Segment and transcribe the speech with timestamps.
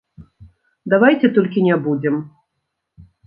[0.93, 2.15] Давайце толькі не будзем!